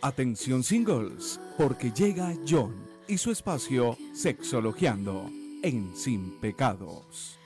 Atención 0.00 0.62
singles, 0.62 1.38
porque 1.58 1.90
llega 1.90 2.34
John 2.48 2.74
y 3.06 3.18
su 3.18 3.30
espacio 3.30 3.98
Sexologiando 4.14 5.30
en 5.62 5.94
Sin 5.94 6.40
Pecados. 6.40 7.38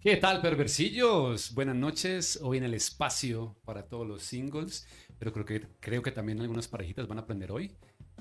¿Qué 0.00 0.16
tal, 0.16 0.42
perversillos? 0.42 1.54
Buenas 1.54 1.76
noches. 1.76 2.40
Hoy 2.42 2.58
en 2.58 2.64
el 2.64 2.74
espacio 2.74 3.56
para 3.64 3.86
todos 3.86 4.06
los 4.06 4.22
singles, 4.22 4.86
pero 5.18 5.32
creo 5.32 5.44
que, 5.46 5.66
creo 5.80 6.02
que 6.02 6.12
también 6.12 6.40
algunas 6.40 6.68
parejitas 6.68 7.06
van 7.08 7.18
a 7.18 7.22
aprender 7.22 7.52
hoy. 7.52 7.76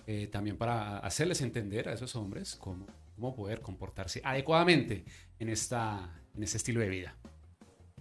Eh, 0.08 0.28
también 0.28 0.58
para 0.58 1.00
hacerles 1.00 1.42
entender 1.42 1.90
a 1.90 1.94
esos 1.94 2.16
hombres 2.16 2.56
cómo, 2.56 2.88
cómo 3.20 3.36
poder 3.36 3.62
comportarse 3.62 4.22
adecuadamente 4.24 5.04
en, 5.38 5.50
esta, 5.50 6.22
en 6.34 6.44
este 6.44 6.58
estilo 6.58 6.80
de 6.80 6.90
vida. 6.90 7.16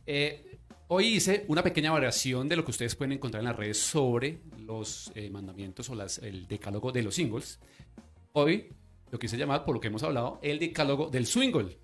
Eh, 0.07 0.59
hoy 0.89 1.17
hice 1.17 1.45
una 1.49 1.63
pequeña 1.63 1.91
variación 1.91 2.49
de 2.49 2.57
lo 2.57 2.65
que 2.65 2.71
ustedes 2.71 2.95
pueden 2.95 3.13
encontrar 3.13 3.41
en 3.41 3.49
las 3.49 3.57
redes 3.57 3.79
sobre 3.79 4.41
los 4.59 5.11
eh, 5.15 5.29
mandamientos 5.29 5.91
o 5.91 5.95
las, 5.95 6.19
el 6.19 6.47
decálogo 6.47 6.93
de 6.93 7.03
los 7.03 7.15
singles. 7.15 7.59
Hoy 8.33 8.73
lo 9.11 9.19
quise 9.19 9.37
llamar, 9.37 9.65
por 9.65 9.75
lo 9.75 9.81
que 9.81 9.89
hemos 9.89 10.03
hablado, 10.03 10.39
el 10.43 10.59
decálogo 10.59 11.11
del 11.11 11.27
swingle. 11.27 11.79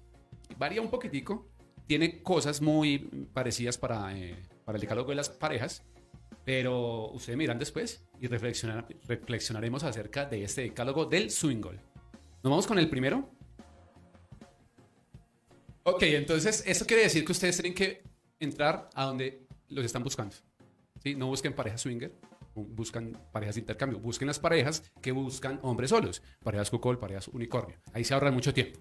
Varía 0.56 0.80
un 0.80 0.90
poquitico, 0.90 1.48
tiene 1.86 2.22
cosas 2.22 2.62
muy 2.62 2.98
parecidas 3.32 3.78
para, 3.78 4.16
eh, 4.16 4.36
para 4.64 4.76
el 4.76 4.80
decálogo 4.80 5.10
de 5.10 5.16
las 5.16 5.28
parejas, 5.28 5.82
pero 6.44 7.10
ustedes 7.10 7.36
miran 7.36 7.58
después 7.58 8.06
y 8.20 8.26
reflexionar, 8.26 8.86
reflexionaremos 9.08 9.82
acerca 9.82 10.26
de 10.26 10.44
este 10.44 10.62
decálogo 10.62 11.06
del 11.06 11.30
swingle. 11.30 11.93
Nos 12.44 12.50
vamos 12.50 12.66
con 12.66 12.78
el 12.78 12.90
primero. 12.90 13.26
Ok, 15.82 16.02
entonces 16.02 16.62
eso 16.66 16.84
quiere 16.84 17.04
decir 17.04 17.24
que 17.24 17.32
ustedes 17.32 17.56
tienen 17.56 17.72
que 17.72 18.02
entrar 18.38 18.90
a 18.92 19.06
donde 19.06 19.46
los 19.68 19.82
están 19.82 20.04
buscando. 20.04 20.36
¿sí? 21.02 21.14
No 21.14 21.28
busquen 21.28 21.54
parejas 21.54 21.80
swinger, 21.80 22.14
buscan 22.54 23.18
parejas 23.32 23.54
de 23.54 23.62
intercambio, 23.62 23.98
busquen 23.98 24.28
las 24.28 24.38
parejas 24.38 24.82
que 25.00 25.10
buscan 25.10 25.58
hombres 25.62 25.88
solos, 25.88 26.20
parejas 26.42 26.68
cuckold, 26.68 26.98
parejas 26.98 27.28
unicornio. 27.28 27.78
Ahí 27.94 28.04
se 28.04 28.12
ahorran 28.12 28.34
mucho 28.34 28.52
tiempo. 28.52 28.78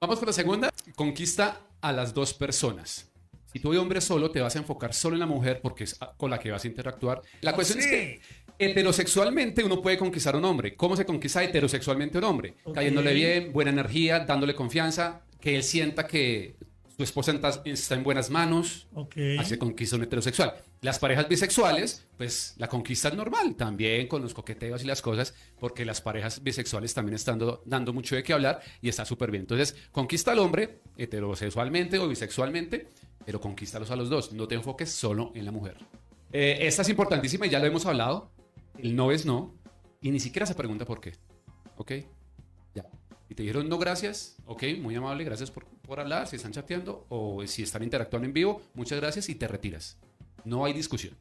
Vamos 0.00 0.18
con 0.18 0.26
la 0.26 0.32
segunda. 0.32 0.70
Conquista 0.96 1.68
a 1.80 1.92
las 1.92 2.12
dos 2.12 2.34
personas. 2.34 3.12
Si 3.58 3.62
tú 3.62 3.72
eres 3.72 3.82
hombre 3.82 4.00
solo, 4.00 4.30
te 4.30 4.40
vas 4.40 4.54
a 4.54 4.60
enfocar 4.60 4.94
solo 4.94 5.16
en 5.16 5.20
la 5.20 5.26
mujer 5.26 5.58
porque 5.60 5.82
es 5.82 5.98
con 6.16 6.30
la 6.30 6.38
que 6.38 6.52
vas 6.52 6.62
a 6.62 6.68
interactuar. 6.68 7.22
La 7.40 7.54
cuestión 7.54 7.80
es 7.80 7.88
que 7.88 8.20
heterosexualmente 8.56 9.64
uno 9.64 9.82
puede 9.82 9.98
conquistar 9.98 10.36
a 10.36 10.38
un 10.38 10.44
hombre. 10.44 10.76
¿Cómo 10.76 10.94
se 10.96 11.04
conquista 11.04 11.42
heterosexualmente 11.42 12.18
a 12.18 12.20
un 12.20 12.24
hombre? 12.26 12.54
Ok. 12.62 12.76
Cayéndole 12.76 13.12
bien, 13.14 13.52
buena 13.52 13.72
energía, 13.72 14.20
dándole 14.20 14.54
confianza, 14.54 15.22
que 15.40 15.56
él 15.56 15.64
sienta 15.64 16.06
que 16.06 16.54
su 16.96 17.02
esposa 17.02 17.32
está- 17.64 17.94
en 17.96 18.02
buenas 18.04 18.30
manos. 18.30 18.86
Ok. 18.94 19.16
Así 19.40 19.50
se 19.50 19.58
conquista 19.58 19.96
un 19.96 20.02
heterosexual. 20.04 20.54
Las 20.80 21.00
parejas 21.00 21.28
bisexuales, 21.28 22.06
pues 22.16 22.54
la 22.58 22.68
conquista 22.68 23.08
es 23.08 23.14
normal, 23.14 23.56
también 23.56 24.06
con 24.06 24.22
los 24.22 24.34
coqueteos 24.34 24.84
y 24.84 24.86
las 24.86 25.02
cosas, 25.02 25.34
porque 25.58 25.84
las 25.84 26.00
parejas 26.00 26.40
bisexuales 26.44 26.94
también 26.94 27.16
están 27.16 27.40
dando, 27.40 27.62
dando 27.66 27.92
mucho 27.92 28.14
de 28.14 28.22
qué 28.22 28.32
hablar 28.32 28.60
y 28.80 28.88
está 28.88 29.04
súper 29.04 29.32
bien. 29.32 29.42
Entonces, 29.42 29.74
conquista 29.90 30.30
al 30.30 30.38
hombre 30.38 30.78
heterosexualmente 30.96 31.98
o 31.98 32.06
bisexualmente, 32.08 32.86
pero 33.28 33.42
conquístalos 33.42 33.90
a 33.90 33.96
los 33.96 34.08
dos. 34.08 34.32
No 34.32 34.48
te 34.48 34.54
enfoques 34.54 34.90
solo 34.90 35.32
en 35.34 35.44
la 35.44 35.52
mujer. 35.52 35.76
Eh, 36.32 36.60
esta 36.62 36.80
es 36.80 36.88
importantísima 36.88 37.46
y 37.46 37.50
ya 37.50 37.58
lo 37.58 37.66
hemos 37.66 37.84
hablado. 37.84 38.30
El 38.78 38.96
no 38.96 39.12
es 39.12 39.26
no 39.26 39.54
y 40.00 40.10
ni 40.10 40.18
siquiera 40.18 40.46
se 40.46 40.54
pregunta 40.54 40.86
por 40.86 40.98
qué. 40.98 41.12
¿Ok? 41.76 41.92
Ya. 42.74 42.86
Y 43.28 43.34
te 43.34 43.42
dijeron 43.42 43.68
no, 43.68 43.76
gracias. 43.76 44.36
Ok, 44.46 44.64
muy 44.80 44.94
amable, 44.94 45.24
gracias 45.24 45.50
por, 45.50 45.66
por 45.66 46.00
hablar. 46.00 46.26
Si 46.26 46.36
están 46.36 46.52
chateando 46.52 47.04
o 47.10 47.46
si 47.46 47.64
están 47.64 47.82
interactuando 47.82 48.26
en 48.26 48.32
vivo, 48.32 48.62
muchas 48.72 48.98
gracias 48.98 49.28
y 49.28 49.34
te 49.34 49.46
retiras. 49.46 49.98
No 50.46 50.64
hay 50.64 50.72
discusión. 50.72 51.14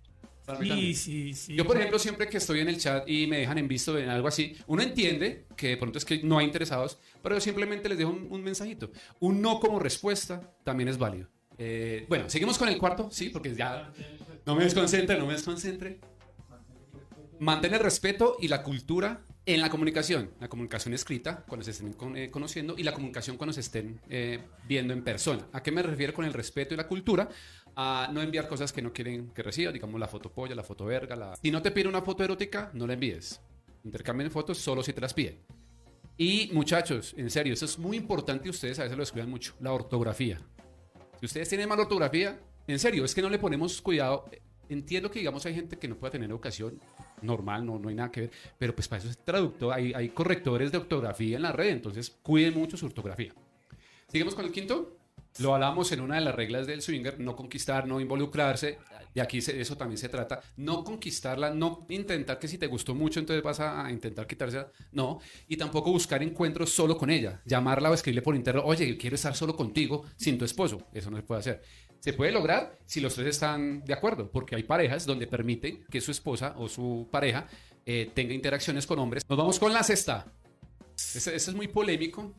Sí, 0.61 0.94
sí, 0.94 1.33
sí. 1.33 1.55
Yo, 1.55 1.66
por 1.66 1.75
ejemplo, 1.75 2.00
siempre 2.00 2.29
que 2.29 2.38
estoy 2.38 2.62
en 2.62 2.69
el 2.69 2.78
chat 2.78 3.03
y 3.09 3.28
me 3.28 3.39
dejan 3.39 3.57
en 3.57 3.68
visto 3.68 3.97
en 3.97 4.07
algo 4.07 4.29
así, 4.29 4.56
uno 4.68 4.81
entiende 4.81 5.45
que 5.57 5.68
de 5.68 5.75
pronto 5.75 5.97
es 5.97 6.06
que 6.06 6.24
no 6.24 6.38
hay 6.38 6.45
interesados, 6.45 7.00
pero 7.22 7.35
yo 7.35 7.41
simplemente 7.41 7.89
les 7.89 7.97
dejo 7.97 8.12
un, 8.12 8.28
un 8.31 8.41
mensajito. 8.41 8.91
Un 9.19 9.41
no 9.41 9.59
como 9.59 9.78
respuesta 9.78 10.53
también 10.63 10.88
es 10.88 10.97
válido. 10.97 11.28
Eh, 11.57 12.06
bueno, 12.07 12.29
seguimos 12.29 12.57
con 12.57 12.69
el 12.69 12.78
cuarto, 12.78 13.09
sí, 13.12 13.29
porque 13.29 13.53
ya 13.56 13.91
no 14.45 14.56
me 14.56 14.63
desconcentre, 14.63 15.18
no 15.18 15.25
me 15.25 15.34
desconcentre. 15.34 16.00
Mantén 17.40 17.73
el 17.73 17.79
respeto 17.79 18.38
y 18.40 18.47
la 18.47 18.63
cultura 18.63 19.22
en 19.45 19.62
la 19.62 19.69
comunicación. 19.69 20.31
La 20.40 20.50
comunicación 20.50 20.94
escrita, 20.94 21.44
cuando 21.47 21.63
se 21.63 21.72
estén 21.72 21.94
con- 21.94 22.18
eh, 22.18 22.29
conociendo, 22.31 22.75
y 22.78 22.84
la 22.84 22.94
comunicación 22.94 23.38
cuando 23.38 23.53
se 23.53 23.62
estén 23.62 24.00
eh, 24.09 24.40
viendo 24.68 24.94
en 24.94 25.03
persona. 25.03 25.47
¿A 25.53 25.62
qué 25.63 25.72
me 25.72 25.81
refiero 25.84 26.13
con 26.13 26.25
el 26.25 26.34
respeto 26.34 26.73
y 26.73 26.78
la 26.78 26.88
cultura? 26.88 27.29
A 27.75 28.09
no 28.12 28.22
enviar 28.22 28.47
cosas 28.47 28.74
que 28.74 28.81
no 28.81 28.91
quieren 28.91 29.29
que 29.29 29.44
reciba, 29.44 29.72
digamos 29.72 30.00
la 30.00 30.07
foto 30.07 30.31
polla, 30.31 30.56
la 30.56 30.63
foto 30.63 30.85
verga. 30.85 31.16
La... 31.16 31.35
Si 31.35 31.51
no 31.51 31.62
te 31.62 31.69
pide 31.72 31.88
una 31.88 32.01
foto 32.01 32.24
erótica, 32.24 32.72
no 32.74 32.88
la 32.88 32.94
envíes. 32.94 33.39
Intercambien 33.84 34.31
fotos 34.31 34.57
solo 34.57 34.81
si 34.81 34.94
te 34.94 35.01
las 35.01 35.13
piden. 35.13 35.38
Y 36.18 36.50
muchachos, 36.53 37.13
en 37.16 37.29
serio, 37.29 37.53
eso 37.53 37.66
es 37.66 37.78
muy 37.78 37.95
importante 37.97 38.47
y 38.47 38.50
ustedes 38.50 38.79
a 38.79 38.84
veces 38.84 38.97
lo 38.97 39.03
descuidan 39.03 39.29
mucho, 39.29 39.53
la 39.59 39.72
ortografía. 39.72 40.41
Si 41.19 41.25
ustedes 41.25 41.50
tienen 41.50 41.67
mala 41.67 41.83
ortografía, 41.83 42.39
en 42.67 42.79
serio, 42.79 43.05
es 43.05 43.16
que 43.16 43.22
no 43.22 43.29
le 43.29 43.39
ponemos 43.39 43.81
cuidado. 43.81 44.25
Entiendo 44.69 45.09
que, 45.09 45.19
digamos, 45.19 45.45
hay 45.45 45.55
gente 45.55 45.78
que 45.78 45.88
no 45.88 45.95
puede 45.95 46.11
tener 46.11 46.29
educación 46.29 46.79
normal, 47.22 47.66
no, 47.66 47.79
no 47.79 47.89
hay 47.89 47.95
nada 47.95 48.11
que 48.11 48.22
ver, 48.22 48.31
pero 48.57 48.75
pues 48.75 48.88
para 48.88 49.00
eso 49.00 49.09
es 49.09 49.17
traductor, 49.17 49.73
hay, 49.73 49.94
hay 49.94 50.09
correctores 50.09 50.72
de 50.72 50.77
ortografía 50.77 51.38
en 51.38 51.44
la 51.44 51.51
red, 51.51 51.69
entonces 51.69 52.16
cuiden 52.22 52.53
mucho 52.53 52.75
su 52.75 52.85
ortografía. 52.85 53.33
Seguimos 54.07 54.35
con 54.35 54.45
el 54.45 54.51
quinto. 54.51 54.97
Lo 55.39 55.53
hablamos 55.53 55.91
en 55.91 56.01
una 56.01 56.16
de 56.16 56.22
las 56.22 56.33
reglas 56.33 56.66
del 56.66 56.81
swinger, 56.81 57.19
no 57.19 57.35
conquistar, 57.35 57.88
no 57.88 58.00
involucrarse. 58.00 58.79
De 59.17 59.23
aquí 59.23 59.41
se- 59.41 59.59
eso 59.59 59.75
también 59.75 59.97
se 59.97 60.09
trata. 60.09 60.39
No 60.57 60.83
conquistarla, 60.83 61.50
no 61.50 61.88
intentar 61.89 62.38
que 62.38 62.47
si 62.47 62.59
te 62.59 62.67
gustó 62.67 62.94
mucho, 62.94 63.19
entonces 63.19 63.41
vas 63.41 63.59
a 63.59 63.89
intentar 63.89 64.28
quitársela. 64.28 64.72
No. 64.91 65.19
Y 65.47 65.57
tampoco 65.57 65.91
buscar 65.91 66.22
encuentros 66.22 66.69
solo 66.72 66.95
con 66.95 67.09
ella. 67.09 67.41
Llamarla 67.44 67.89
o 67.89 67.95
escribirle 67.95 68.22
por 68.22 68.35
interno, 68.35 68.61
oye, 68.63 68.95
quiero 68.95 69.16
estar 69.16 69.35
solo 69.35 69.56
contigo 69.56 70.03
sin 70.17 70.38
tu 70.38 70.45
esposo. 70.45 70.83
Eso 70.94 71.09
no 71.09 71.17
se 71.17 71.23
puede 71.23 71.39
hacer. 71.39 71.63
Se 72.00 72.13
puede 72.13 72.31
lograr 72.31 72.77
si 72.85 73.00
los 73.00 73.16
tres 73.16 73.29
están 73.29 73.83
de 73.83 73.94
acuerdo, 73.95 74.29
porque 74.29 74.56
hay 74.56 74.61
parejas 74.61 75.07
donde 75.07 75.25
permiten 75.25 75.83
que 75.89 76.00
su 76.00 76.11
esposa 76.11 76.53
o 76.56 76.69
su 76.69 77.07
pareja 77.11 77.47
eh, 77.88 78.11
tenga 78.13 78.35
interacciones 78.35 78.85
con 78.85 79.00
hombres. 79.00 79.23
Nos 79.27 79.35
vamos 79.35 79.57
con 79.57 79.73
la 79.73 79.81
sexta. 79.81 80.31
Ese, 80.95 81.35
ese 81.35 81.50
es 81.50 81.56
muy 81.56 81.67
polémico 81.69 82.35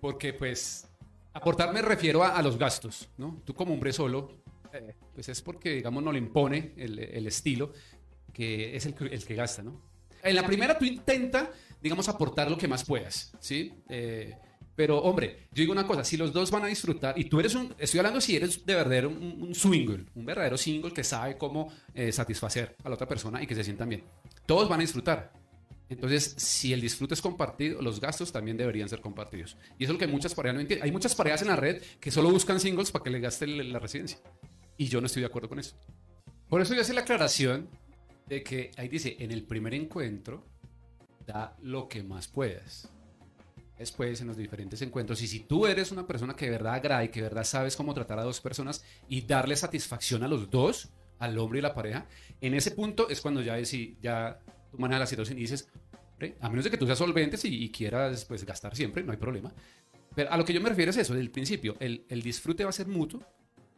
porque 0.00 0.32
pues 0.32 0.88
aportar 1.32 1.72
me 1.72 1.82
refiero 1.82 2.24
a, 2.24 2.36
a 2.36 2.42
los 2.42 2.58
gastos, 2.58 3.08
¿no? 3.16 3.40
Tú 3.44 3.54
como 3.54 3.72
hombre 3.74 3.92
solo, 3.92 4.41
pues 5.14 5.28
es 5.28 5.42
porque, 5.42 5.70
digamos, 5.70 6.02
no 6.02 6.12
le 6.12 6.18
impone 6.18 6.72
el, 6.76 7.26
estilo 7.26 7.72
que 8.32 8.76
es 8.76 8.86
el, 8.86 8.94
que- 8.94 9.34
gasta, 9.34 9.62
¿no? 9.62 9.82
En 10.22 10.36
la 10.36 10.46
primera 10.46 10.78
tú 10.78 10.84
intenta, 10.84 11.50
digamos, 11.82 12.08
aportar 12.08 12.50
lo 12.50 12.56
que 12.56 12.68
más 12.68 12.84
puedas, 12.84 13.32
¿sí? 13.40 13.72
Eh, 13.88 14.34
pero, 14.74 14.98
hombre, 14.98 15.48
yo 15.52 15.60
digo 15.62 15.72
una 15.72 15.86
cosa, 15.86 16.02
si 16.02 16.16
los 16.16 16.32
dos 16.32 16.50
van 16.50 16.64
a 16.64 16.66
disfrutar, 16.68 17.18
y 17.18 17.24
tú 17.24 17.40
eres 17.40 17.54
un, 17.54 17.74
estoy 17.78 17.98
hablando 17.98 18.20
si 18.20 18.36
eres 18.36 18.64
de 18.64 18.74
verdadero 18.74 19.10
un, 19.10 19.42
un 19.42 19.54
swingle, 19.54 20.06
un 20.14 20.24
verdadero 20.24 20.56
single 20.56 20.92
que 20.92 21.04
sabe 21.04 21.36
cómo 21.36 21.72
eh, 21.92 22.10
satisfacer 22.12 22.76
a 22.82 22.88
la 22.88 22.94
otra 22.94 23.06
persona 23.06 23.42
y 23.42 23.46
que 23.46 23.54
se 23.54 23.64
sientan 23.64 23.88
bien, 23.88 24.04
todos 24.46 24.68
van 24.68 24.80
a 24.80 24.82
disfrutar. 24.82 25.32
Entonces, 25.92 26.34
si 26.38 26.72
el 26.72 26.80
disfrute 26.80 27.12
es 27.12 27.20
compartido, 27.20 27.82
los 27.82 28.00
gastos 28.00 28.32
también 28.32 28.56
deberían 28.56 28.88
ser 28.88 29.02
compartidos. 29.02 29.58
Y 29.78 29.84
eso 29.84 29.92
es 29.92 29.94
lo 29.94 29.98
que 29.98 30.06
muchas 30.06 30.34
parejas 30.34 30.54
no 30.54 30.60
entienden. 30.62 30.84
Hay 30.86 30.90
muchas 30.92 31.14
parejas 31.14 31.42
en 31.42 31.48
la 31.48 31.56
red 31.56 31.82
que 32.00 32.10
solo 32.10 32.30
buscan 32.30 32.58
singles 32.60 32.90
para 32.90 33.02
que 33.02 33.10
le 33.10 33.20
gasten 33.20 33.70
la 33.70 33.78
residencia. 33.78 34.18
Y 34.76 34.86
yo 34.86 35.00
no 35.00 35.06
estoy 35.06 35.20
de 35.20 35.26
acuerdo 35.26 35.48
con 35.48 35.58
eso. 35.58 35.76
Por 36.48 36.60
eso 36.60 36.74
yo 36.74 36.80
hice 36.82 36.92
la 36.94 37.02
aclaración 37.02 37.68
de 38.26 38.42
que 38.42 38.70
ahí 38.76 38.88
dice, 38.88 39.16
en 39.18 39.30
el 39.32 39.42
primer 39.44 39.74
encuentro, 39.74 40.44
da 41.26 41.56
lo 41.62 41.88
que 41.88 42.02
más 42.02 42.28
puedas. 42.28 42.88
Después, 43.78 44.20
en 44.20 44.28
los 44.28 44.36
diferentes 44.36 44.80
encuentros, 44.82 45.22
y 45.22 45.26
si 45.26 45.40
tú 45.40 45.66
eres 45.66 45.90
una 45.92 46.06
persona 46.06 46.36
que 46.36 46.44
de 46.46 46.52
verdad 46.52 46.74
agrada 46.74 47.04
y 47.04 47.08
que 47.08 47.20
de 47.20 47.28
verdad 47.28 47.44
sabes 47.44 47.74
cómo 47.76 47.94
tratar 47.94 48.18
a 48.18 48.22
dos 48.22 48.40
personas 48.40 48.84
y 49.08 49.22
darle 49.22 49.56
satisfacción 49.56 50.22
a 50.22 50.28
los 50.28 50.50
dos, 50.50 50.90
al 51.18 51.36
hombre 51.38 51.58
y 51.58 51.62
la 51.62 51.74
pareja, 51.74 52.06
en 52.40 52.54
ese 52.54 52.72
punto 52.72 53.08
es 53.08 53.20
cuando 53.20 53.40
ya, 53.42 53.58
deci- 53.58 53.96
ya 54.00 54.38
tú 54.70 54.78
manejas 54.78 55.00
la 55.00 55.06
situación 55.06 55.38
y 55.38 55.42
dices, 55.42 55.68
"Hombre, 56.12 56.36
a 56.40 56.48
menos 56.48 56.64
de 56.64 56.70
que 56.70 56.76
tú 56.76 56.86
seas 56.86 56.98
solvente 56.98 57.36
y, 57.48 57.64
y 57.64 57.70
quieras 57.70 58.24
pues, 58.24 58.44
gastar 58.44 58.76
siempre, 58.76 59.02
no 59.02 59.10
hay 59.12 59.18
problema. 59.18 59.52
Pero 60.14 60.30
a 60.30 60.36
lo 60.36 60.44
que 60.44 60.52
yo 60.52 60.60
me 60.60 60.68
refiero 60.68 60.90
es 60.90 60.96
eso, 60.96 61.14
del 61.14 61.30
principio, 61.30 61.76
el, 61.80 62.04
el 62.08 62.22
disfrute 62.22 62.64
va 62.64 62.70
a 62.70 62.74
ser 62.74 62.86
mutuo, 62.86 63.20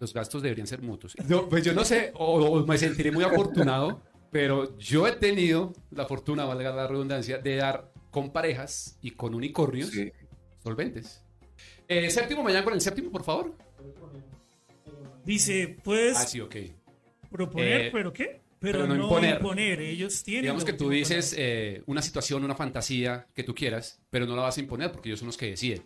los 0.00 0.12
gastos 0.12 0.42
deberían 0.42 0.66
ser 0.66 0.82
mutuos. 0.82 1.14
No, 1.28 1.48
pues 1.48 1.64
yo 1.64 1.72
no 1.72 1.84
sé, 1.84 2.12
o, 2.14 2.34
o 2.44 2.66
me 2.66 2.76
sentiré 2.78 3.10
muy 3.12 3.24
afortunado, 3.24 4.02
pero 4.30 4.76
yo 4.78 5.06
he 5.06 5.12
tenido 5.12 5.72
la 5.90 6.06
fortuna, 6.06 6.44
valga 6.44 6.72
la 6.74 6.86
redundancia, 6.86 7.38
de 7.38 7.56
dar 7.56 7.92
con 8.10 8.32
parejas 8.32 8.98
y 9.00 9.12
con 9.12 9.34
unicornios 9.34 9.90
Sí. 9.90 10.10
solventes. 10.62 11.22
Eh, 11.88 12.10
séptimo, 12.10 12.42
mañana 12.42 12.64
con 12.64 12.74
el 12.74 12.80
séptimo, 12.80 13.10
por 13.10 13.22
favor. 13.24 13.54
Dice, 15.24 15.76
puedes 15.82 16.16
Ah, 16.16 16.26
sí, 16.26 16.40
ok. 16.40 16.56
proponer, 17.30 17.80
Eh, 17.86 17.90
pero 17.92 18.12
¿qué? 18.12 18.42
Pero, 18.60 18.78
pero 18.80 18.86
no 18.86 18.94
no, 18.94 19.02
imponer. 19.04 19.36
imponer. 19.36 19.80
Ellos 19.80 20.22
tienen. 20.22 20.42
Digamos 20.42 20.64
que 20.64 20.72
tú 20.72 20.88
dices 20.88 21.34
eh, 21.36 21.82
una 21.86 22.00
situación, 22.02 22.44
una 22.44 22.54
fantasía 22.54 23.26
que 23.34 23.42
tú 23.42 23.54
quieras, 23.54 24.00
pero 24.10 24.26
no 24.26 24.34
la 24.36 24.42
vas 24.42 24.56
a 24.56 24.60
imponer 24.60 24.90
porque 24.92 25.08
ellos 25.10 25.18
son 25.18 25.26
los 25.26 25.36
que 25.36 25.46
deciden. 25.50 25.82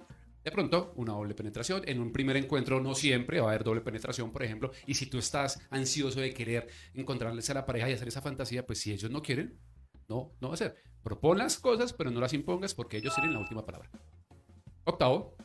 De 0.48 0.52
pronto, 0.52 0.94
una 0.96 1.12
doble 1.12 1.34
penetración. 1.34 1.82
En 1.84 2.00
un 2.00 2.10
primer 2.10 2.34
encuentro 2.38 2.80
no 2.80 2.94
siempre 2.94 3.38
va 3.38 3.48
a 3.48 3.50
haber 3.50 3.64
doble 3.64 3.82
penetración, 3.82 4.32
por 4.32 4.42
ejemplo. 4.42 4.70
Y 4.86 4.94
si 4.94 5.04
tú 5.04 5.18
estás 5.18 5.60
ansioso 5.68 6.20
de 6.20 6.32
querer 6.32 6.68
encontrarles 6.94 7.50
a 7.50 7.54
la 7.54 7.66
pareja 7.66 7.90
y 7.90 7.92
hacer 7.92 8.08
esa 8.08 8.22
fantasía, 8.22 8.64
pues 8.64 8.80
si 8.80 8.90
ellos 8.90 9.10
no 9.10 9.20
quieren, 9.20 9.58
no, 10.08 10.32
no 10.40 10.48
va 10.48 10.54
a 10.54 10.56
ser. 10.56 10.76
Propon 11.02 11.36
las 11.36 11.58
cosas, 11.58 11.92
pero 11.92 12.10
no 12.10 12.18
las 12.18 12.32
impongas 12.32 12.72
porque 12.72 12.96
ellos 12.96 13.14
tienen 13.14 13.34
la 13.34 13.40
última 13.40 13.66
palabra. 13.66 13.90
Octavo. 14.84 15.36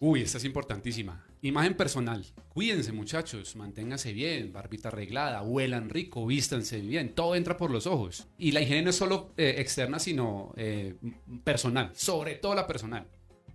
Uy, 0.00 0.22
esta 0.22 0.38
es 0.38 0.46
importantísima. 0.46 1.26
Imagen 1.42 1.74
personal. 1.74 2.24
Cuídense, 2.48 2.92
muchachos. 2.92 3.54
Manténganse 3.54 4.14
bien. 4.14 4.50
Barbita 4.50 4.88
arreglada. 4.88 5.42
Huelan 5.42 5.90
rico. 5.90 6.24
Vístanse 6.24 6.80
bien. 6.80 7.14
Todo 7.14 7.34
entra 7.34 7.58
por 7.58 7.70
los 7.70 7.86
ojos. 7.86 8.28
Y 8.38 8.52
la 8.52 8.62
higiene 8.62 8.80
no 8.80 8.90
es 8.90 8.96
solo 8.96 9.34
eh, 9.36 9.56
externa, 9.58 9.98
sino 9.98 10.54
eh, 10.56 10.96
personal. 11.44 11.90
Sobre 11.94 12.36
todo 12.36 12.54
la 12.54 12.66
personal. 12.66 13.06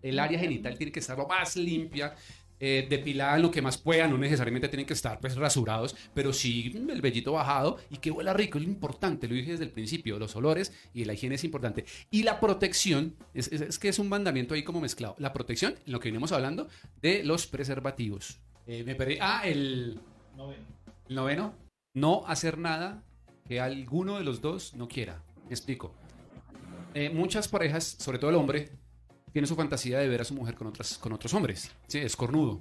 El 0.02 0.20
área 0.20 0.40
genital 0.40 0.78
tiene 0.78 0.92
que 0.92 1.00
estar 1.00 1.18
lo 1.18 1.28
más 1.28 1.56
limpia. 1.56 2.16
eh, 2.60 2.88
depilada 2.90 3.36
en 3.36 3.44
lo 3.44 3.52
que 3.52 3.62
más 3.62 3.78
pueda, 3.78 4.08
no 4.08 4.18
necesariamente 4.18 4.68
tienen 4.68 4.88
que 4.88 4.94
estar 4.94 5.20
pues 5.20 5.36
rasurados, 5.36 5.96
pero 6.16 6.34
sí 6.34 6.74
el 6.90 7.02
vellito 7.04 7.34
bajado 7.34 7.78
y 7.92 7.98
que 7.98 8.10
huela 8.10 8.34
rico, 8.34 8.58
es 8.58 8.64
lo 8.64 8.72
importante, 8.72 9.28
lo 9.28 9.36
dije 9.36 9.52
desde 9.52 9.66
el 9.66 9.70
principio, 9.70 10.18
los 10.18 10.36
olores 10.36 10.74
y 10.92 11.06
la 11.06 11.14
higiene 11.14 11.36
es 11.36 11.44
importante. 11.44 11.86
Y 12.10 12.24
la 12.24 12.40
protección, 12.40 13.14
es, 13.36 13.52
es- 13.54 13.62
es 13.62 13.78
que 13.78 13.90
es 13.90 14.00
un 14.00 14.10
mandamiento 14.10 14.56
ahí 14.56 14.64
como 14.64 14.82
mezclado, 14.82 15.14
la 15.20 15.34
protección, 15.34 15.76
en 15.86 15.92
lo 15.94 16.00
que 16.00 16.08
venimos 16.10 16.32
hablando, 16.32 16.68
de 17.00 17.24
los 17.24 17.46
preservativos. 17.46 18.40
Eh, 18.66 18.84
me 18.84 18.96
perdí, 18.96 19.20
ah, 19.22 19.44
el 19.46 20.00
el 21.10 21.16
noveno, 21.16 21.54
no 21.94 22.24
hacer 22.26 22.58
nada 22.58 23.04
que 23.48 23.60
alguno 23.62 24.18
de 24.18 24.24
los 24.24 24.42
dos 24.42 24.74
no 24.74 24.88
quiera. 24.88 25.22
Me 25.46 25.52
explico. 25.52 25.94
Eh, 26.96 27.12
muchas 27.12 27.48
parejas, 27.48 27.98
sobre 28.00 28.18
todo 28.18 28.32
el 28.32 28.36
hombre, 28.38 28.72
tiene 29.38 29.46
su 29.46 29.56
fantasía 29.56 30.00
de 30.00 30.08
ver 30.08 30.22
a 30.22 30.24
su 30.24 30.34
mujer 30.34 30.56
con, 30.56 30.66
otras, 30.66 30.98
con 30.98 31.14
otros 31.14 31.32
hombres. 31.36 31.70
Sí, 31.86 32.00
es 32.00 32.16
cornudo. 32.16 32.60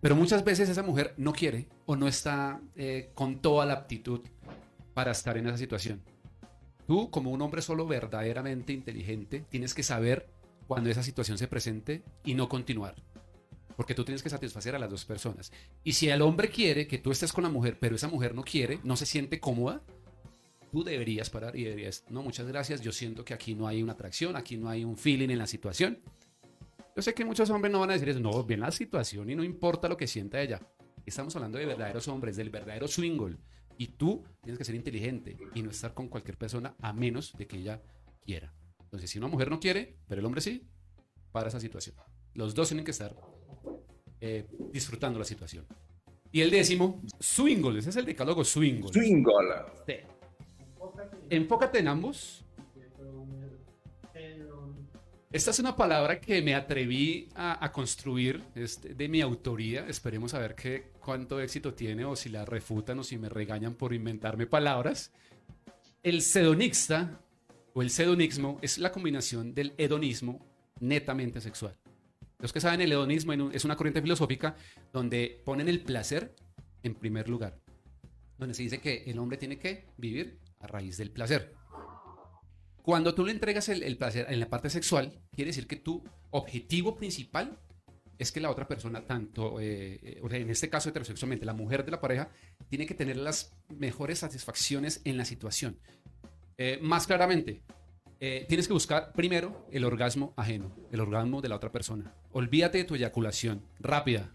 Pero 0.00 0.16
muchas 0.16 0.42
veces 0.44 0.66
esa 0.66 0.82
mujer 0.82 1.12
no 1.18 1.34
quiere 1.34 1.68
o 1.84 1.94
no 1.94 2.08
está 2.08 2.58
eh, 2.74 3.10
con 3.12 3.42
toda 3.42 3.66
la 3.66 3.74
aptitud 3.74 4.22
para 4.94 5.12
estar 5.12 5.36
en 5.36 5.46
esa 5.46 5.58
situación. 5.58 6.00
Tú, 6.86 7.10
como 7.10 7.32
un 7.32 7.42
hombre 7.42 7.60
solo 7.60 7.86
verdaderamente 7.86 8.72
inteligente, 8.72 9.44
tienes 9.50 9.74
que 9.74 9.82
saber 9.82 10.30
cuando 10.66 10.88
esa 10.88 11.02
situación 11.02 11.36
se 11.36 11.48
presente 11.48 12.02
y 12.24 12.32
no 12.32 12.48
continuar. 12.48 12.94
Porque 13.76 13.94
tú 13.94 14.02
tienes 14.02 14.22
que 14.22 14.30
satisfacer 14.30 14.74
a 14.74 14.78
las 14.78 14.88
dos 14.88 15.04
personas. 15.04 15.52
Y 15.84 15.92
si 15.92 16.08
el 16.08 16.22
hombre 16.22 16.48
quiere 16.48 16.86
que 16.86 16.96
tú 16.96 17.10
estés 17.10 17.34
con 17.34 17.44
la 17.44 17.50
mujer, 17.50 17.76
pero 17.78 17.94
esa 17.94 18.08
mujer 18.08 18.34
no 18.34 18.42
quiere, 18.42 18.80
no 18.84 18.96
se 18.96 19.04
siente 19.04 19.38
cómoda, 19.38 19.82
tú 20.76 20.84
deberías 20.84 21.30
parar 21.30 21.56
y 21.56 21.64
deberías, 21.64 22.04
no, 22.10 22.20
muchas 22.20 22.46
gracias, 22.46 22.82
yo 22.82 22.92
siento 22.92 23.24
que 23.24 23.32
aquí 23.32 23.54
no 23.54 23.66
hay 23.66 23.82
una 23.82 23.94
atracción, 23.94 24.36
aquí 24.36 24.58
no 24.58 24.68
hay 24.68 24.84
un 24.84 24.98
feeling 24.98 25.30
en 25.30 25.38
la 25.38 25.46
situación. 25.46 25.98
Yo 26.94 27.00
sé 27.00 27.14
que 27.14 27.24
muchos 27.24 27.48
hombres 27.48 27.72
no 27.72 27.80
van 27.80 27.88
a 27.88 27.92
decir 27.94 28.10
eso, 28.10 28.20
no, 28.20 28.44
bien 28.44 28.60
la 28.60 28.70
situación 28.70 29.30
y 29.30 29.34
no 29.34 29.42
importa 29.42 29.88
lo 29.88 29.96
que 29.96 30.06
sienta 30.06 30.38
ella. 30.38 30.60
Estamos 31.06 31.34
hablando 31.34 31.56
de 31.56 31.64
verdaderos 31.64 32.06
hombres, 32.08 32.36
del 32.36 32.50
verdadero 32.50 32.86
swingle. 32.88 33.38
Y 33.78 33.86
tú 33.86 34.22
tienes 34.42 34.58
que 34.58 34.66
ser 34.66 34.74
inteligente 34.74 35.38
y 35.54 35.62
no 35.62 35.70
estar 35.70 35.94
con 35.94 36.08
cualquier 36.08 36.36
persona 36.36 36.76
a 36.82 36.92
menos 36.92 37.32
de 37.38 37.46
que 37.46 37.56
ella 37.56 37.80
quiera. 38.22 38.52
Entonces, 38.82 39.08
si 39.08 39.16
una 39.16 39.28
mujer 39.28 39.48
no 39.48 39.58
quiere, 39.58 39.96
pero 40.06 40.20
el 40.20 40.26
hombre 40.26 40.42
sí, 40.42 40.68
para 41.32 41.48
esa 41.48 41.58
situación. 41.58 41.96
Los 42.34 42.54
dos 42.54 42.68
tienen 42.68 42.84
que 42.84 42.90
estar 42.90 43.16
eh, 44.20 44.46
disfrutando 44.74 45.18
la 45.18 45.24
situación. 45.24 45.64
Y 46.32 46.42
el 46.42 46.50
décimo, 46.50 47.02
swingle. 47.18 47.78
Ese 47.78 47.88
es 47.88 47.96
el 47.96 48.04
decálogo 48.04 48.44
swingle. 48.44 48.92
Swingle. 48.92 49.32
Sí. 49.86 50.15
Enfócate 51.30 51.78
en 51.78 51.88
ambos. 51.88 52.44
Esta 55.32 55.50
es 55.50 55.58
una 55.58 55.76
palabra 55.76 56.20
que 56.20 56.40
me 56.40 56.54
atreví 56.54 57.28
a, 57.34 57.70
construir 57.72 58.42
es 58.54 58.80
de, 58.80 59.08
mi 59.08 59.20
autoría. 59.20 59.86
Esperemos 59.86 60.32
a 60.34 60.38
ver 60.38 60.54
qué, 60.54 60.92
cuánto 61.04 61.40
éxito 61.40 61.74
tiene 61.74 62.04
o 62.04 62.16
si 62.16 62.30
la 62.30 62.44
refutan 62.44 63.00
o 63.00 63.02
si 63.02 63.18
me 63.18 63.28
regañan 63.28 63.74
por 63.74 63.92
inventarme 63.92 64.46
palabras. 64.46 65.12
El 66.02 66.22
sedonista 66.22 67.20
o 67.74 67.82
el 67.82 67.90
sedonismo 67.90 68.58
es 68.62 68.78
la 68.78 68.92
combinación 68.92 69.52
del 69.52 69.74
hedonismo 69.76 70.46
netamente 70.80 71.40
sexual. 71.40 71.76
Los 72.38 72.52
que 72.52 72.60
saben, 72.60 72.80
el 72.80 72.92
hedonismo 72.92 73.32
es 73.50 73.64
una 73.64 73.76
corriente 73.76 74.00
filosófica 74.00 74.56
donde 74.92 75.42
ponen 75.44 75.68
el 75.68 75.82
placer 75.82 76.34
en 76.82 76.94
primer 76.94 77.28
lugar 77.28 77.58
donde 78.38 78.54
se 78.54 78.62
dice 78.62 78.80
que 78.80 79.04
el 79.06 79.18
hombre 79.18 79.38
tiene 79.38 79.58
que 79.58 79.86
vivir 79.96 80.38
a 80.60 80.66
raíz 80.66 80.96
del 80.96 81.10
placer. 81.10 81.54
Cuando 82.86 83.14
tú 83.16 83.26
le 83.26 83.32
entregas 83.32 83.68
el, 83.68 83.96
placer 83.96 84.26
en 84.28 84.38
la 84.38 84.48
parte 84.48 84.70
sexual, 84.70 85.20
quiere 85.32 85.48
decir 85.50 85.66
que 85.66 85.74
tu 85.74 86.04
objetivo 86.30 86.94
principal 86.94 87.58
es 88.16 88.30
que 88.30 88.40
la 88.40 88.48
otra 88.48 88.68
persona, 88.68 89.04
tanto, 89.04 89.58
eh, 89.60 90.20
en 90.22 90.50
este 90.50 90.70
caso 90.70 90.88
heterosexualmente, 90.88 91.44
la 91.44 91.52
mujer 91.52 91.84
de 91.84 91.90
la 91.90 92.00
pareja, 92.00 92.30
tiene 92.68 92.86
que 92.86 92.94
tener 92.94 93.16
las 93.16 93.52
mejores 93.76 94.20
satisfacciones 94.20 95.00
en 95.04 95.16
la 95.16 95.24
situación. 95.24 95.80
Eh, 96.58 96.78
más 96.80 97.08
claramente, 97.08 97.60
eh, 98.20 98.46
tienes 98.48 98.68
que 98.68 98.72
buscar 98.72 99.12
primero 99.14 99.66
el 99.72 99.84
orgasmo 99.84 100.32
ajeno, 100.36 100.72
el 100.92 101.00
orgasmo 101.00 101.42
de 101.42 101.48
la 101.48 101.56
otra 101.56 101.72
persona. 101.72 102.14
Olvídate 102.30 102.78
de 102.78 102.84
tu 102.84 102.94
eyaculación 102.94 103.62
rápida. 103.80 104.32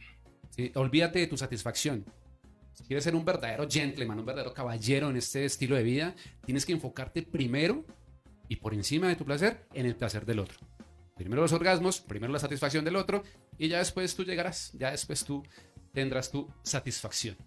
Olvídate 0.76 1.20
de 1.20 1.28
tu 1.28 1.38
satisfacción. 1.38 2.06
Si 2.74 2.84
quieres 2.86 3.04
ser 3.04 3.16
un 3.16 3.26
verdadero 3.26 3.68
gentleman, 3.70 4.20
un 4.20 4.26
verdadero 4.26 4.54
caballero 4.54 5.10
en 5.10 5.18
este 5.18 5.46
estilo 5.46 5.76
de 5.76 5.84
vida, 5.84 6.16
tienes 6.46 6.66
que 6.66 6.72
enfocarte 6.72 7.22
primero 7.22 7.86
y 8.48 8.58
por 8.58 8.74
encima 8.74 9.08
de 9.08 9.16
tu 9.16 9.26
placer 9.26 9.66
en 9.74 9.86
el 9.86 9.96
placer 9.96 10.26
del 10.26 10.40
otro. 10.40 10.60
Primero 11.16 11.42
los 11.42 11.54
orgasmos, 11.54 12.02
primero 12.02 12.34
la 12.34 12.40
satisfacción 12.40 12.84
del 12.84 12.96
otro 12.96 13.24
y 13.58 13.68
ya 13.68 13.80
después 13.80 14.16
tú 14.16 14.24
llegarás, 14.24 14.72
ya 14.74 14.92
después 14.92 15.24
tú 15.24 15.44
tendrás 15.94 16.32
tu 16.32 16.50
satisfacción. 16.64 17.38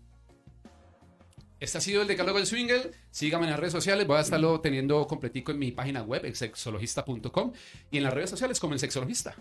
Este 1.60 1.78
ha 1.78 1.80
sido 1.80 2.02
el 2.02 2.08
decálogo 2.08 2.36
del 2.36 2.46
Swingle. 2.46 2.90
Síganme 3.10 3.46
en 3.46 3.52
las 3.52 3.58
redes 3.58 3.72
sociales. 3.72 4.06
Voy 4.06 4.18
a 4.18 4.20
estarlo 4.20 4.60
teniendo 4.60 5.06
completico 5.06 5.50
en 5.50 5.58
mi 5.58 5.72
página 5.72 6.02
web, 6.02 6.34
sexologista.com, 6.34 7.52
y 7.90 7.96
en 7.96 8.02
las 8.02 8.12
redes 8.12 8.28
sociales 8.28 8.60
como 8.60 8.74
el 8.74 8.80
sexologista. 8.80 9.34